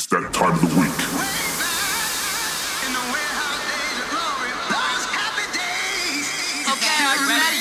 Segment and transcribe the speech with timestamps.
[0.00, 0.96] It's that time of the week.
[6.72, 7.60] Okay, are you ready?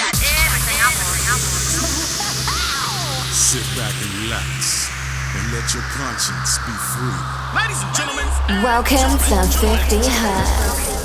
[0.00, 1.28] Got everything I want.
[3.36, 4.88] Sit back and relax
[5.36, 7.20] and let your conscience be free.
[7.52, 8.24] Ladies and gentlemen,
[8.64, 10.96] Welcome to 50 Hertz.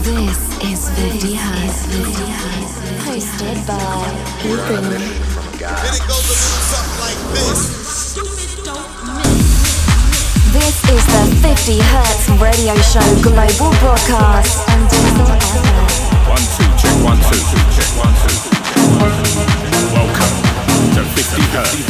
[0.00, 1.86] This is 50 Hertz.
[3.06, 3.76] Hosted by
[4.42, 4.82] Ethan.
[4.82, 7.60] Then it goes a little something like this.
[10.50, 14.80] This is the 50 Hertz radio show global broadcast on
[16.26, 17.38] One, two, check one, two,
[17.70, 18.34] check one, two.
[19.94, 20.34] Welcome
[20.94, 21.86] to 50 Hertz.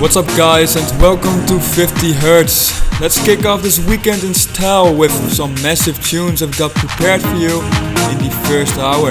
[0.00, 2.83] What's up, guys, and welcome to 50 Hertz.
[3.00, 7.34] Let's kick off this weekend in style with some massive tunes I've got prepared for
[7.34, 7.60] you
[8.08, 9.10] in the first hour.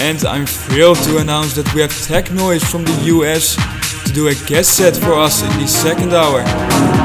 [0.00, 3.56] And I'm thrilled to announce that we have Tech Noise from the US
[4.06, 6.40] to do a guest set for us in the second hour.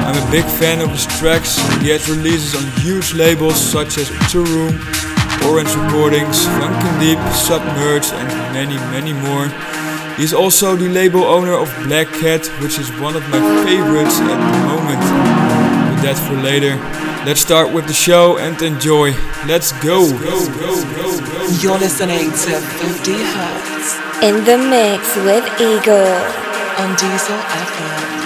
[0.08, 1.58] I'm a big fan of his tracks.
[1.82, 4.80] He has releases on huge labels such as The Room,
[5.52, 9.50] Orange Recordings, Funkin' Deep, Submerged, and many, many more.
[10.16, 14.40] He's also the label owner of Black Cat, which is one of my favorites at
[14.40, 15.39] the moment.
[16.00, 16.78] But that for later.
[17.26, 19.12] Let's start with the show and enjoy.
[19.46, 20.08] Let's go.
[21.60, 26.16] You're listening to 50 Hertz In the mix with Eagle.
[26.80, 28.19] on Diesel FM.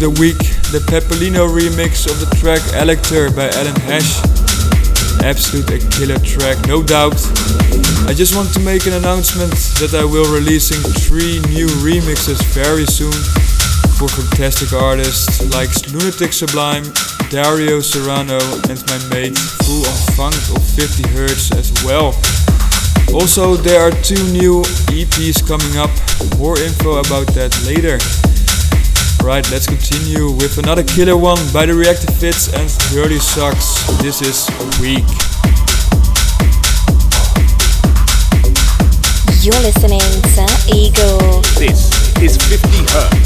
[0.00, 0.36] The week,
[0.72, 4.20] the Pepperlino remix of the track Elector by Alan Hash.
[5.24, 7.16] Absolute a killer track, no doubt.
[8.04, 12.84] I just want to make an announcement that I will releasing three new remixes very
[12.84, 13.16] soon
[13.96, 16.84] for fantastic artists like Lunatic Sublime,
[17.30, 22.12] Dario Serrano and my mate Full of Funk of 50 Hertz as well.
[23.16, 24.60] Also there are two new
[24.92, 25.92] EPs coming up,
[26.36, 27.96] more info about that later.
[29.26, 33.82] Right, let's continue with another killer one by the Reactive Fits and Dirty Socks.
[34.00, 34.46] This is
[34.80, 35.02] Weak.
[39.42, 41.42] You're listening to Eagle.
[41.58, 41.90] This
[42.22, 43.25] is 50 Hertz.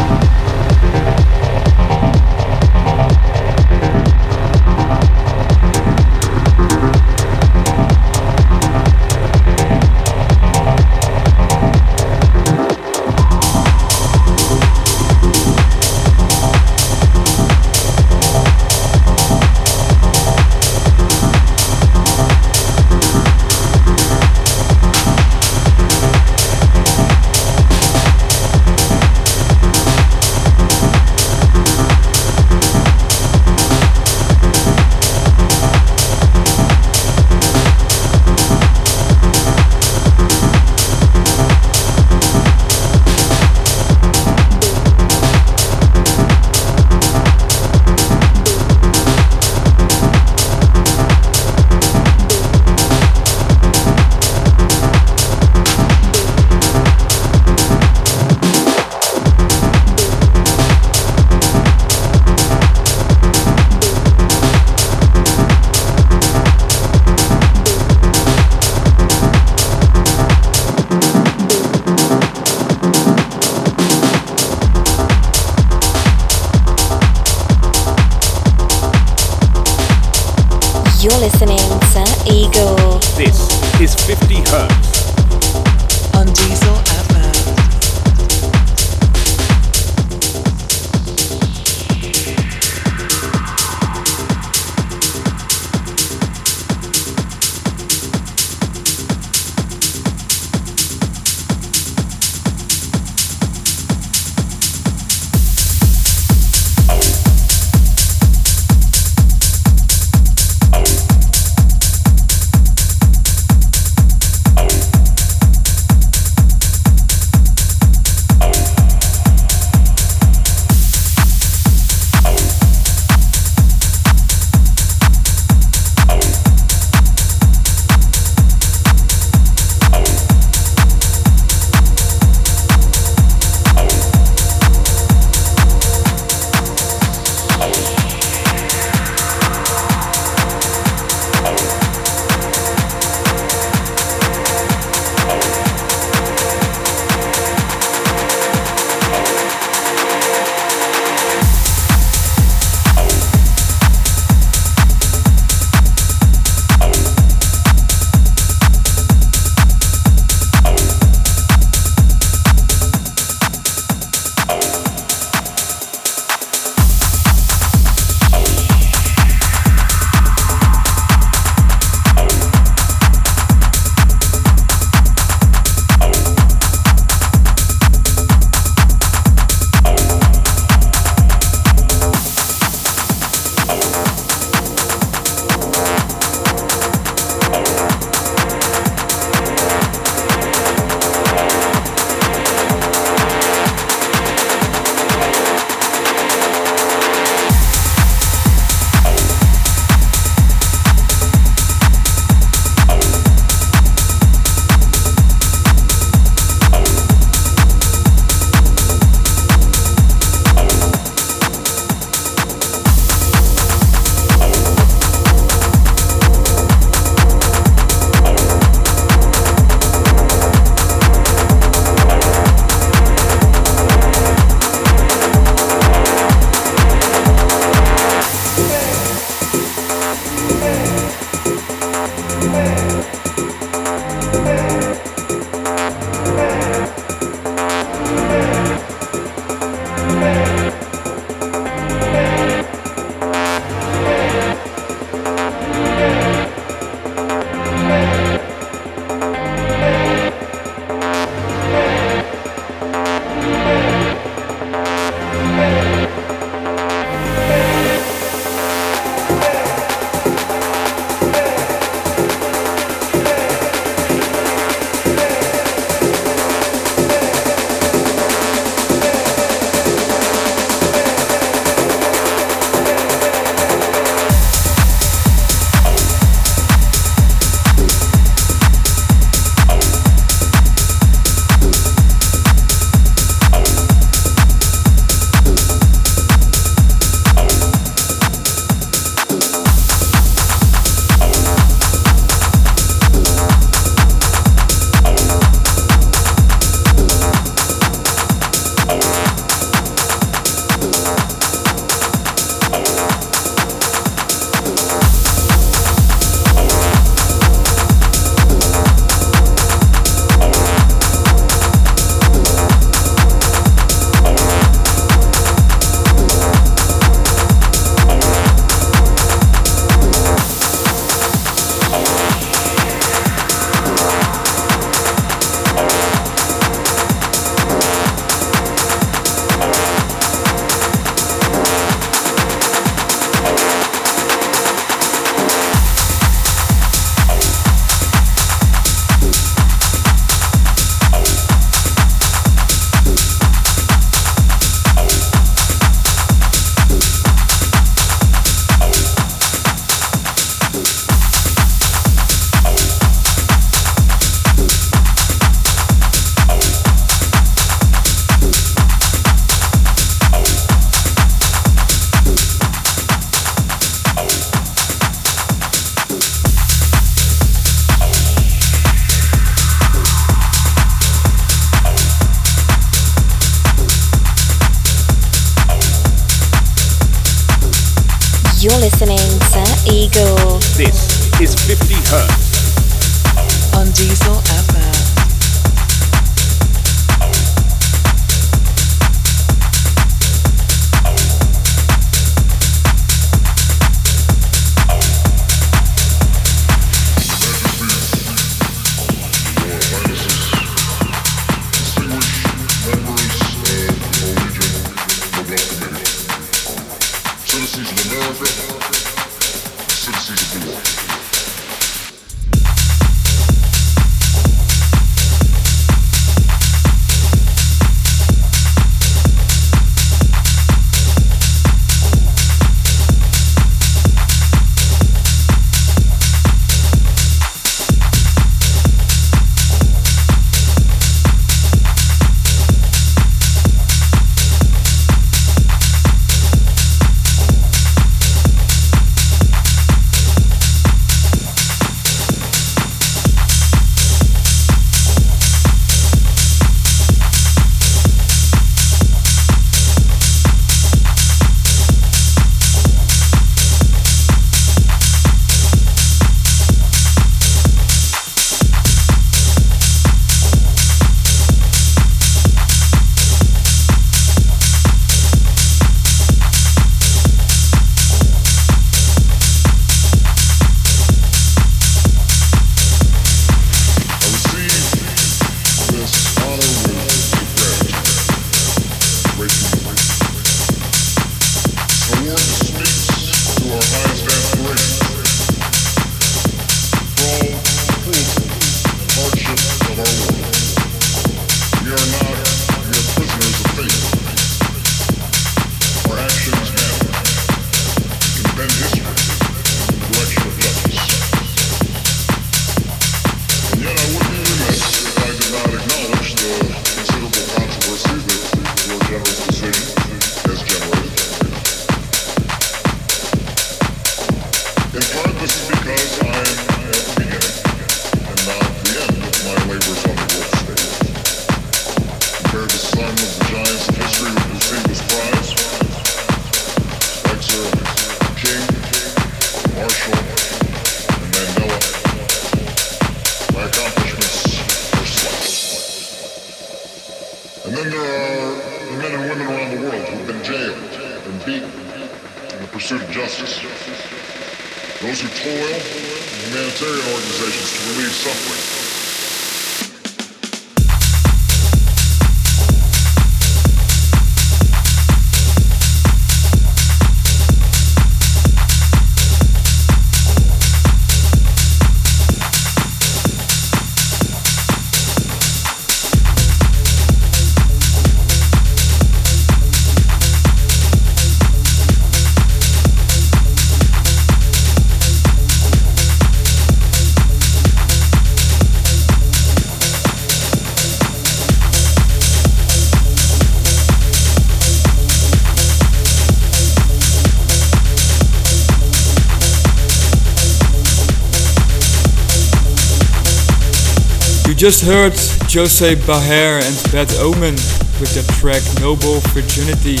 [594.64, 595.12] Just heard
[595.52, 597.52] Jose Baher and Bad Omen
[598.00, 600.00] with the track Noble Virginity.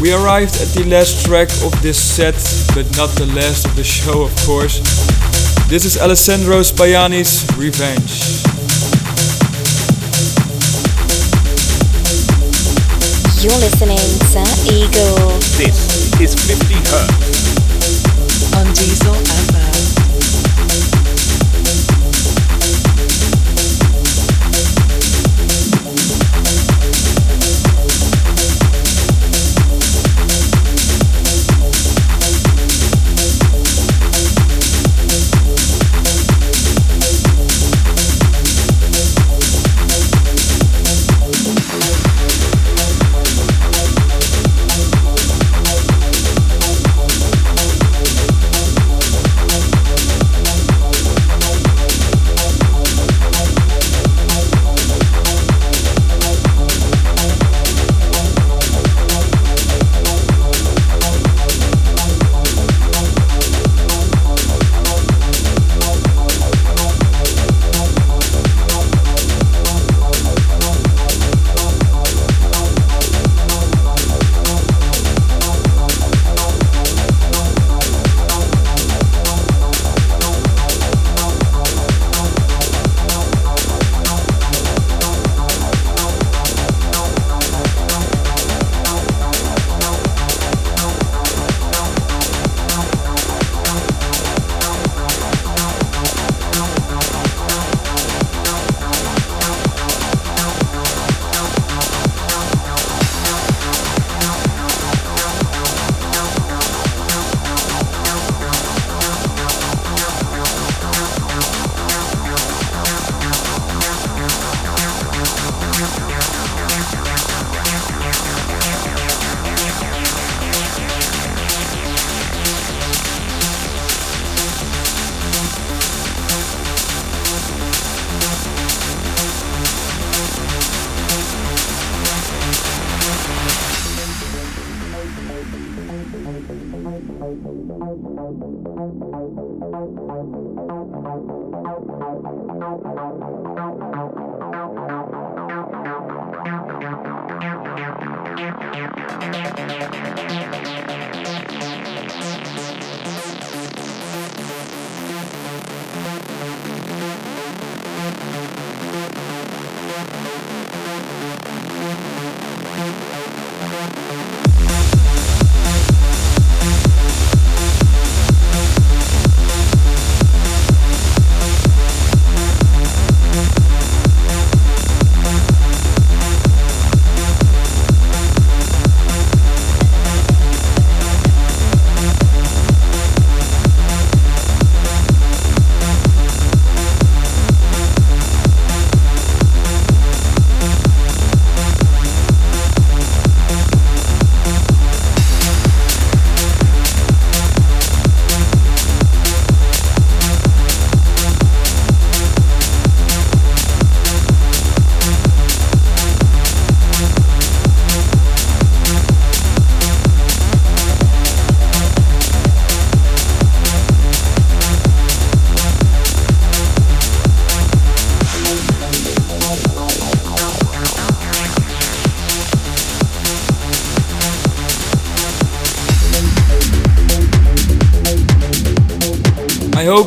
[0.00, 2.32] We arrived at the last track of this set,
[2.74, 4.80] but not the last of the show, of course.
[5.68, 8.40] This is Alessandro Spaiani's Revenge.
[13.44, 14.40] You're listening to
[14.72, 15.36] Eagle.
[15.60, 17.27] This is 50 Hertz.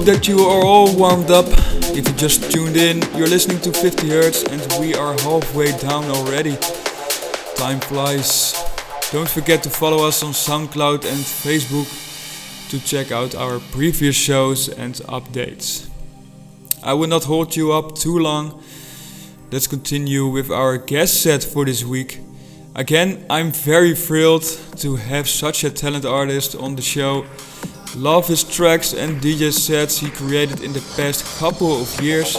[0.02, 1.46] Hope that you are all warmed up.
[1.96, 6.06] If you just tuned in, you're listening to 50 Hertz and we are halfway down
[6.06, 6.58] already.
[7.56, 8.54] Time flies.
[9.12, 11.88] Don't forget to follow us on SoundCloud and Facebook
[12.70, 15.88] to check out our previous shows and updates.
[16.84, 18.64] I will not hold you up too long.
[19.52, 22.22] Let's continue with our guest set for this week.
[22.74, 24.46] Again, I'm very thrilled
[24.78, 27.26] to have such a talented artist on the show.
[27.96, 32.38] Love his tracks and DJ sets he created in the past couple of years.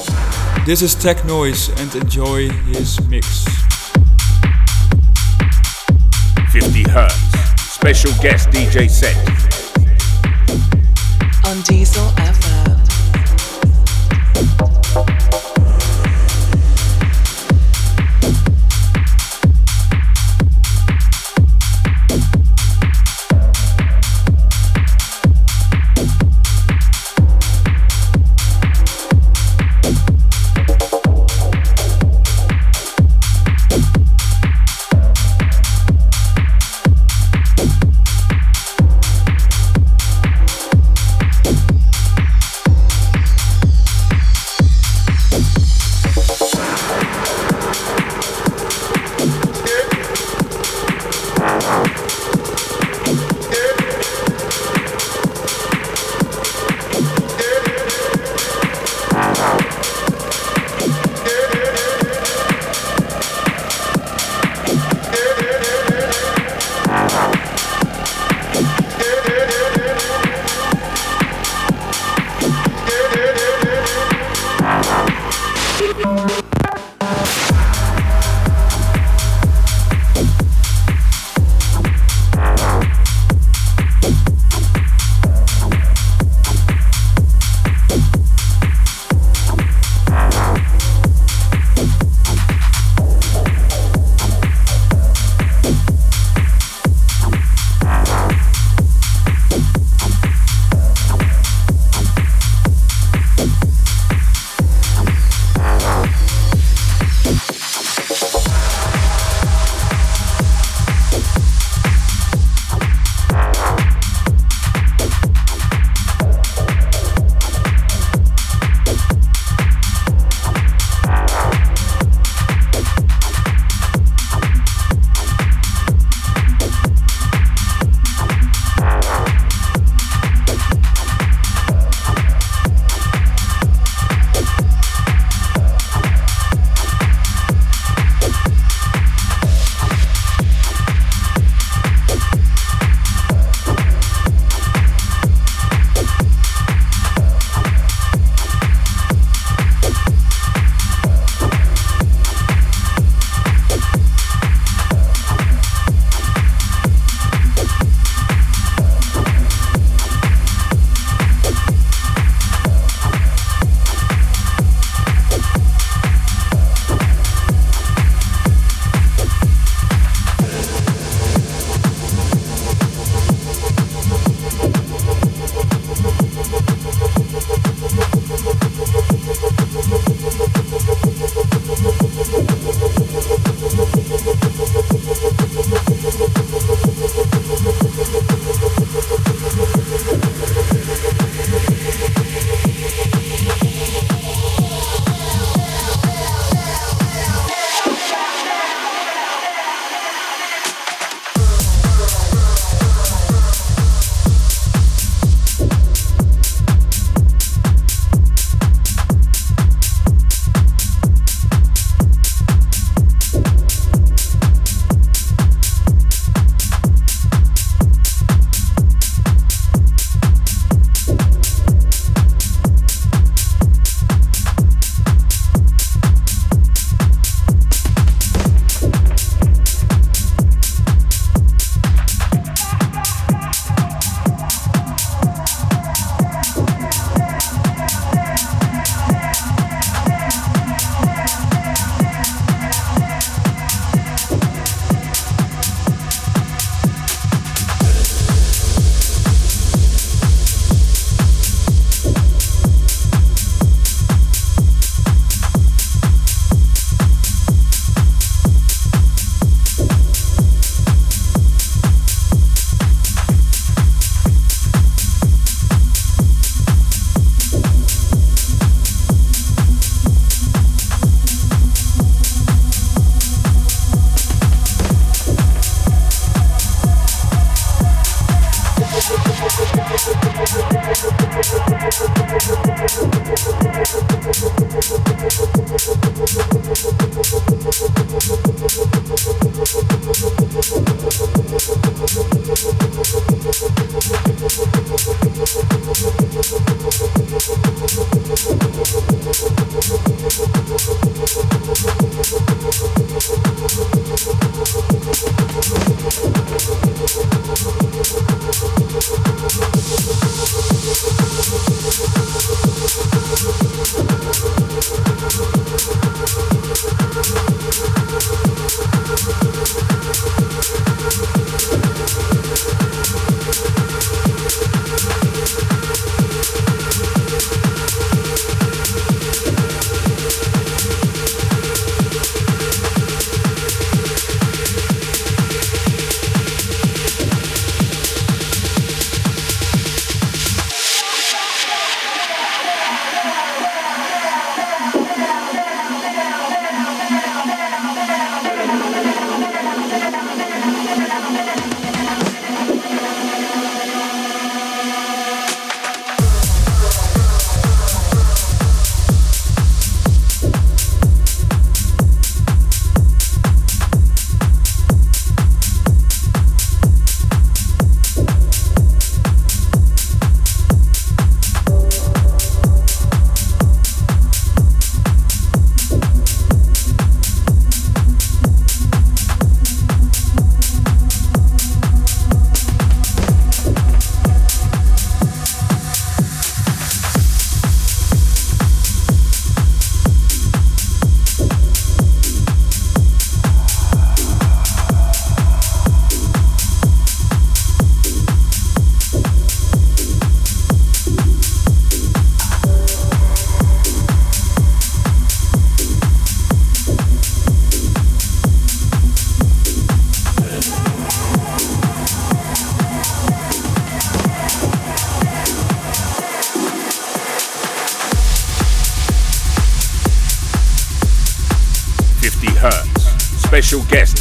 [0.64, 3.44] This is Tech Noise and enjoy his mix.
[6.52, 7.14] 50 Hertz,
[7.60, 9.16] special guest DJ set.
[11.44, 12.51] On Diesel FM.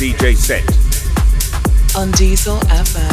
[0.01, 0.65] DJ set.
[1.95, 3.10] On Diesel FM.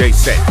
[0.00, 0.49] DJ set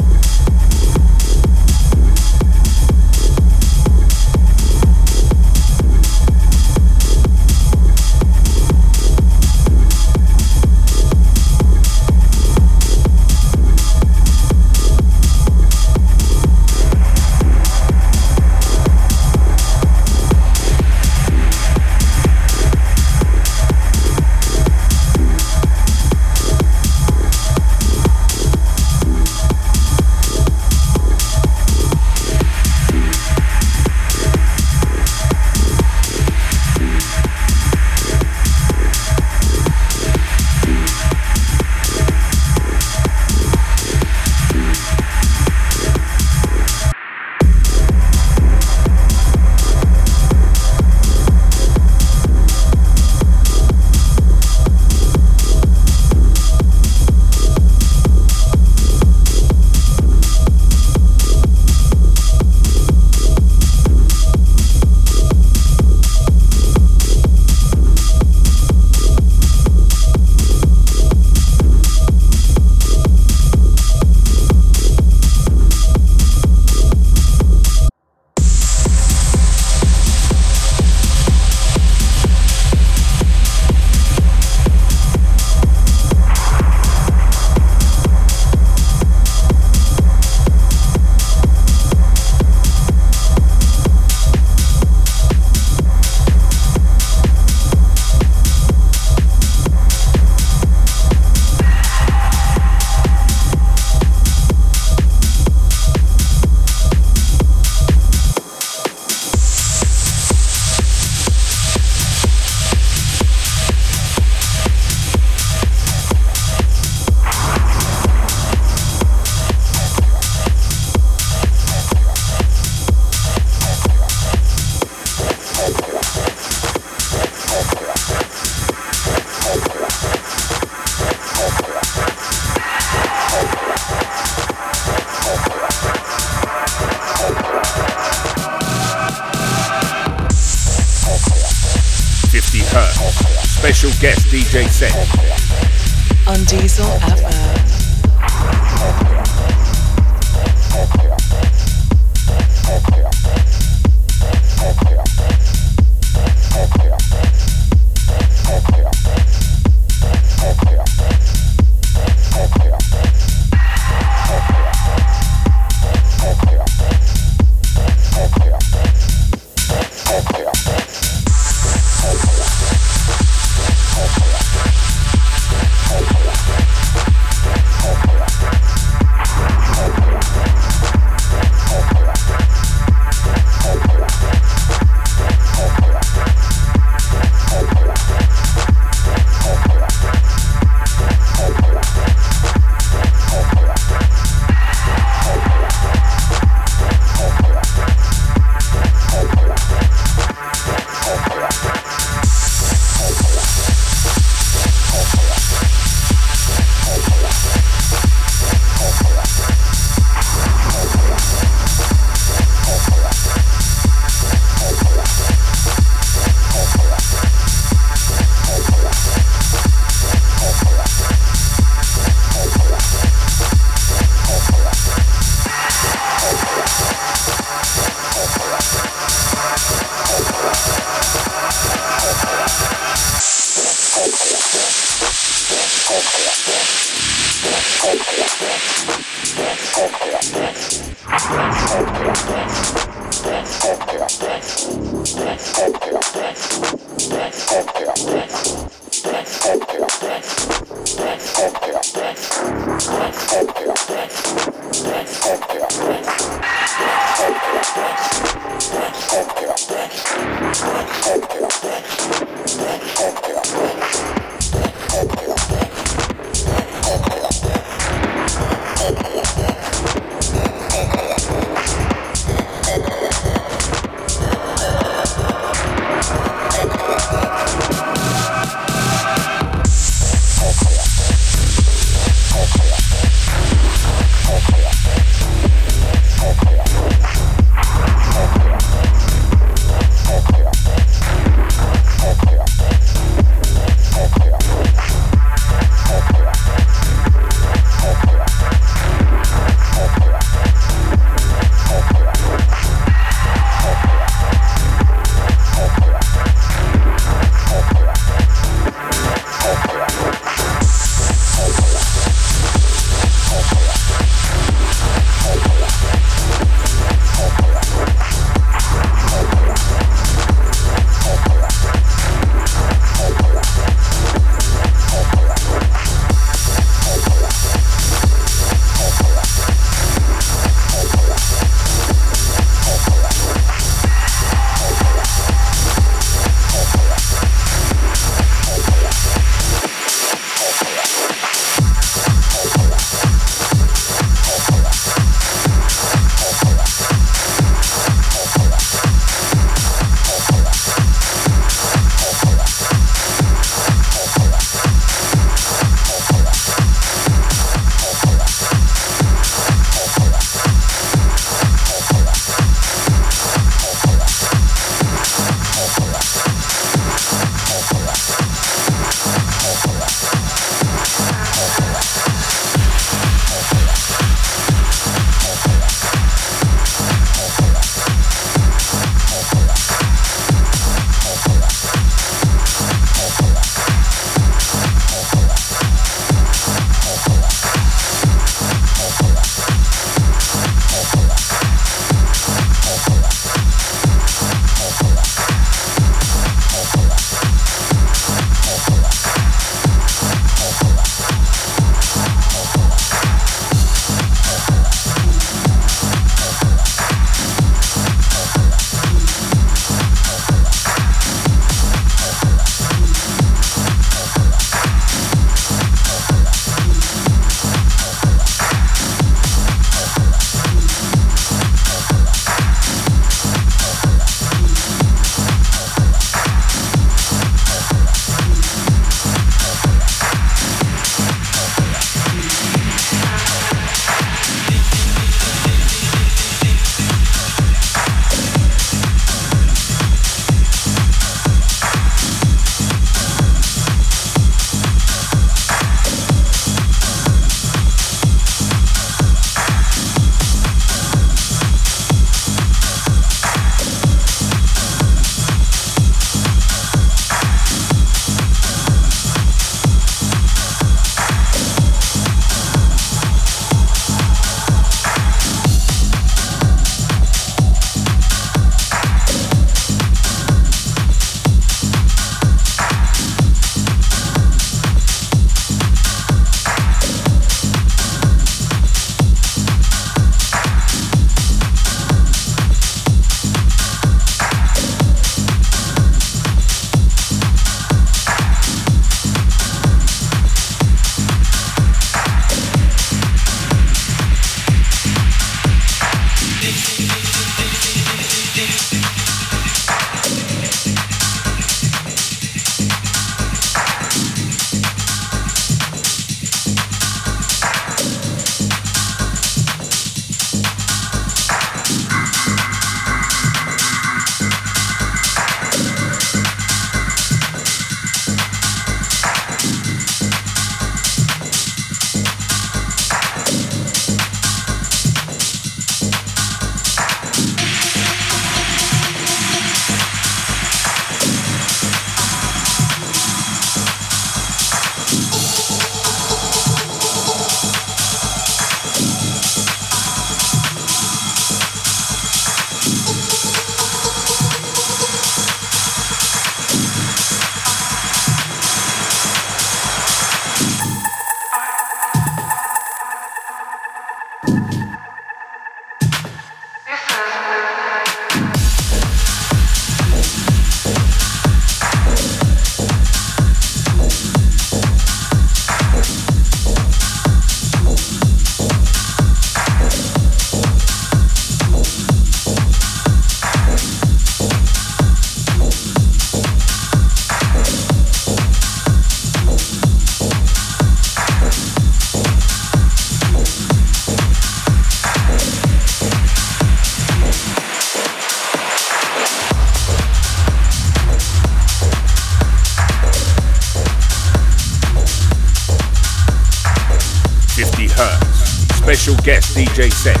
[599.61, 600.00] DJ set.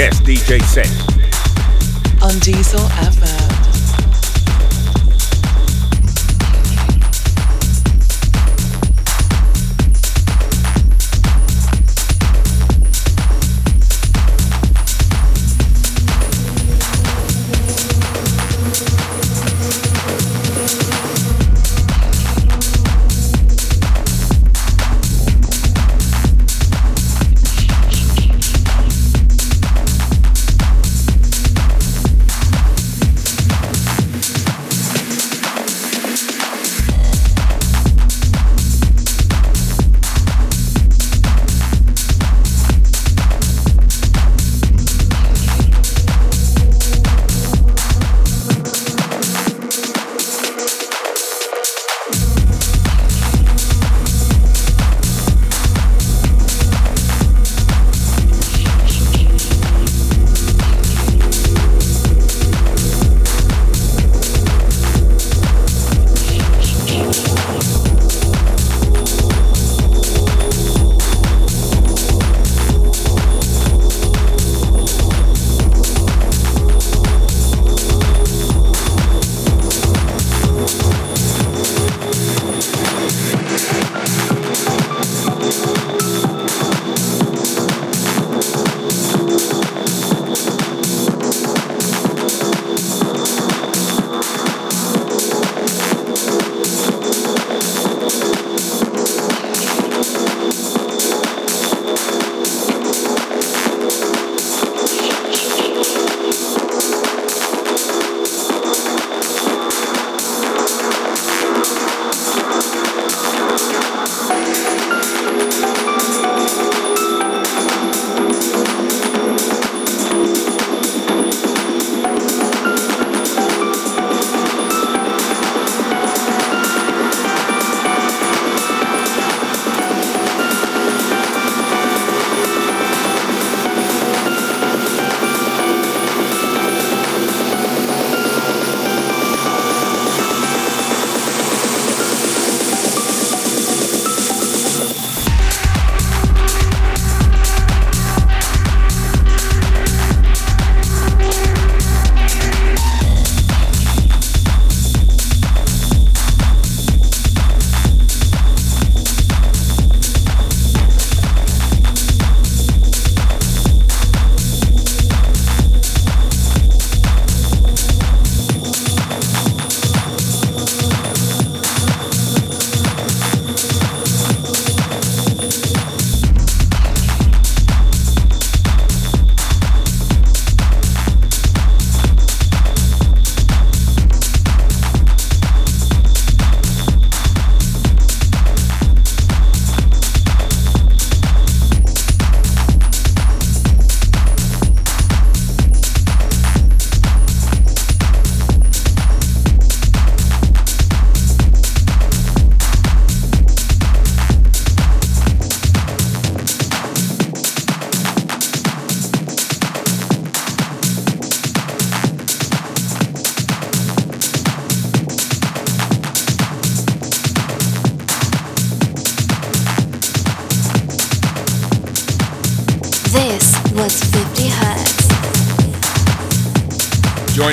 [0.00, 0.88] Guest DJ set.
[2.22, 3.39] On Diesel FM.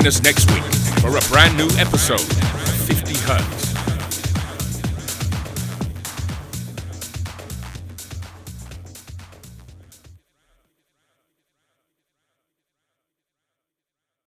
[0.08, 0.47] Us next